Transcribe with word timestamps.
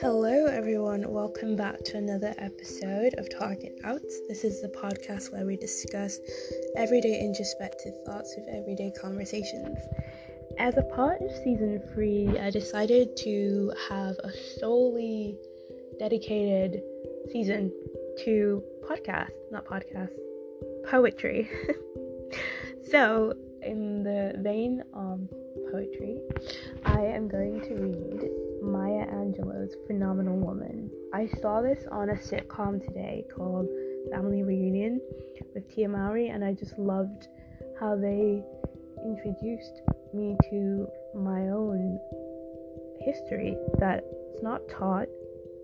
Hello, 0.00 0.46
everyone. 0.46 1.04
Welcome 1.12 1.54
back 1.54 1.84
to 1.84 1.96
another 1.96 2.34
episode 2.38 3.14
of 3.18 3.30
Target 3.30 3.78
Out. 3.84 4.00
This 4.28 4.42
is 4.42 4.62
the 4.62 4.68
podcast 4.68 5.32
where 5.32 5.46
we 5.46 5.56
discuss 5.56 6.18
everyday 6.76 7.20
introspective 7.20 7.94
thoughts 8.04 8.34
with 8.36 8.48
everyday 8.48 8.90
conversations. 9.00 9.78
As 10.58 10.76
a 10.76 10.82
part 10.82 11.20
of 11.20 11.30
season 11.44 11.80
three, 11.94 12.36
I 12.36 12.50
decided 12.50 13.16
to 13.18 13.72
have 13.88 14.16
a 14.24 14.32
solely 14.58 15.36
dedicated 16.00 16.82
season 17.30 17.70
to 18.24 18.64
podcast, 18.88 19.30
not 19.52 19.66
podcast, 19.66 20.10
poetry. 20.88 21.48
so, 22.90 23.34
in 23.62 24.02
the 24.02 24.34
vein 24.38 24.82
of 24.94 25.20
poetry, 25.70 26.18
I 26.84 27.00
am 27.00 27.28
going 27.28 27.60
to 27.62 27.74
read 27.74 28.30
Maya 28.62 29.06
Angelou's 29.06 29.74
Phenomenal 29.86 30.36
Woman. 30.36 30.90
I 31.12 31.28
saw 31.40 31.60
this 31.60 31.84
on 31.90 32.10
a 32.10 32.14
sitcom 32.14 32.84
today 32.84 33.24
called 33.34 33.68
Family 34.10 34.42
Reunion 34.42 35.00
with 35.54 35.68
Tia 35.74 35.88
Mowry, 35.88 36.28
and 36.28 36.44
I 36.44 36.52
just 36.52 36.78
loved 36.78 37.28
how 37.78 37.96
they 37.96 38.42
introduced 39.04 39.82
me 40.12 40.36
to 40.50 40.86
my 41.14 41.48
own 41.48 41.98
history 43.00 43.56
that's 43.78 44.04
not 44.42 44.60
taught, 44.68 45.06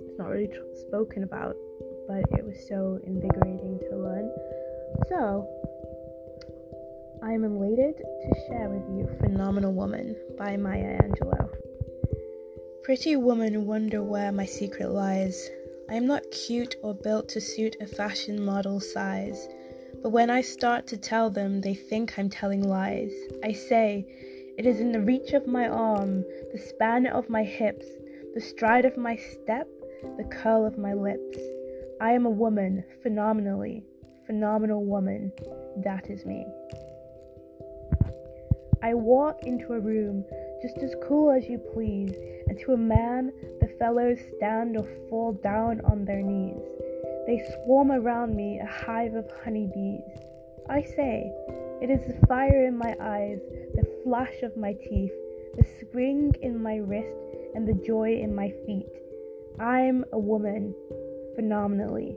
it's 0.00 0.18
not 0.18 0.28
really 0.28 0.50
spoken 0.88 1.24
about, 1.24 1.56
but 2.08 2.24
it 2.38 2.44
was 2.44 2.56
so 2.68 3.00
invigorating 3.06 3.78
to 3.90 3.96
learn. 3.96 4.30
So, 5.08 5.48
I 7.24 7.30
am 7.30 7.44
elated 7.44 7.98
to 7.98 8.40
share 8.48 8.68
with 8.68 8.82
you 8.98 9.08
Phenomenal 9.20 9.72
Woman 9.72 10.16
by 10.36 10.56
Maya 10.56 11.00
Angelou. 11.00 11.48
Pretty 12.82 13.14
woman 13.14 13.64
wonder 13.64 14.02
where 14.02 14.32
my 14.32 14.44
secret 14.44 14.88
lies. 14.88 15.48
I 15.88 15.94
am 15.94 16.04
not 16.08 16.28
cute 16.32 16.74
or 16.82 16.94
built 16.94 17.28
to 17.28 17.40
suit 17.40 17.76
a 17.80 17.86
fashion 17.86 18.44
model 18.44 18.80
size. 18.80 19.48
But 20.02 20.10
when 20.10 20.30
I 20.30 20.40
start 20.40 20.88
to 20.88 20.96
tell 20.96 21.30
them, 21.30 21.60
they 21.60 21.74
think 21.74 22.18
I'm 22.18 22.28
telling 22.28 22.66
lies. 22.68 23.12
I 23.44 23.52
say, 23.52 24.04
it 24.58 24.66
is 24.66 24.80
in 24.80 24.90
the 24.90 25.00
reach 25.00 25.32
of 25.32 25.46
my 25.46 25.68
arm, 25.68 26.24
the 26.52 26.58
span 26.58 27.06
of 27.06 27.30
my 27.30 27.44
hips, 27.44 27.86
the 28.34 28.40
stride 28.40 28.84
of 28.84 28.96
my 28.96 29.14
step, 29.14 29.68
the 30.16 30.24
curl 30.24 30.66
of 30.66 30.76
my 30.76 30.92
lips. 30.92 31.38
I 32.00 32.14
am 32.14 32.26
a 32.26 32.30
woman, 32.30 32.82
phenomenally, 33.00 33.84
phenomenal 34.26 34.84
woman. 34.84 35.30
That 35.84 36.10
is 36.10 36.26
me. 36.26 36.48
I 38.82 38.94
walk 38.94 39.44
into 39.44 39.74
a 39.74 39.80
room 39.80 40.24
just 40.60 40.78
as 40.78 40.94
cool 41.06 41.30
as 41.30 41.48
you 41.48 41.58
please, 41.58 42.12
and 42.48 42.58
to 42.60 42.72
a 42.72 42.76
man 42.76 43.32
the 43.60 43.68
fellows 43.78 44.18
stand 44.36 44.76
or 44.76 44.86
fall 45.08 45.32
down 45.34 45.80
on 45.84 46.04
their 46.04 46.22
knees. 46.22 46.62
They 47.26 47.44
swarm 47.64 47.92
around 47.92 48.34
me, 48.34 48.58
a 48.58 48.66
hive 48.66 49.14
of 49.14 49.30
honeybees. 49.44 50.02
I 50.68 50.82
say, 50.82 51.32
it 51.80 51.90
is 51.90 52.06
the 52.06 52.26
fire 52.26 52.66
in 52.66 52.76
my 52.76 52.96
eyes, 53.00 53.40
the 53.74 53.86
flash 54.02 54.42
of 54.42 54.56
my 54.56 54.72
teeth, 54.72 55.12
the 55.56 55.66
spring 55.80 56.34
in 56.42 56.60
my 56.60 56.76
wrist, 56.76 57.16
and 57.54 57.66
the 57.66 57.80
joy 57.86 58.14
in 58.14 58.34
my 58.34 58.52
feet. 58.66 58.90
I'm 59.60 60.04
a 60.12 60.18
woman, 60.18 60.74
phenomenally, 61.36 62.16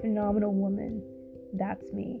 phenomenal 0.00 0.52
woman. 0.52 1.02
That's 1.54 1.92
me. 1.92 2.20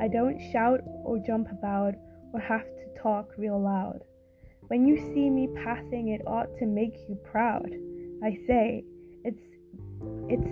I 0.00 0.08
don't 0.08 0.40
shout 0.52 0.80
or 1.04 1.18
jump 1.18 1.50
about 1.50 1.94
or 2.32 2.40
have 2.40 2.64
to 2.64 3.00
talk 3.02 3.30
real 3.36 3.60
loud. 3.60 4.00
When 4.68 4.86
you 4.86 4.96
see 4.96 5.30
me 5.30 5.48
passing, 5.64 6.08
it 6.08 6.26
ought 6.26 6.56
to 6.58 6.66
make 6.66 6.96
you 7.08 7.16
proud. 7.16 7.70
I 8.22 8.38
say, 8.46 8.84
it's, 9.24 9.42
it's, 10.28 10.50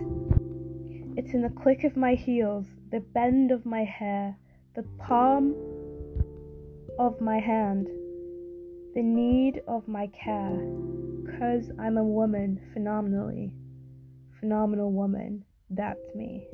it's 1.17 1.35
in 1.35 1.43
the 1.43 1.53
click 1.63 1.85
of 1.85 1.97
my 1.97 2.15
heels, 2.15 2.67
the 2.91 3.01
bend 3.01 3.51
of 3.51 3.65
my 3.65 3.85
hair, 3.85 4.37
the 4.75 4.85
palm 4.99 5.55
of 6.99 7.21
my 7.21 7.39
hand, 7.39 7.87
the 8.95 9.03
need 9.03 9.63
of 9.67 9.89
my 9.89 10.09
care. 10.09 10.61
Cause 11.39 11.71
I'm 11.81 11.97
a 11.97 12.05
woman, 12.05 12.61
phenomenally, 12.73 13.55
phenomenal 14.39 14.93
woman. 14.93 15.45
That's 15.71 16.15
me. 16.15 16.47